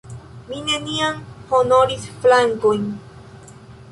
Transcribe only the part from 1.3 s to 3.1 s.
honoris flankojn.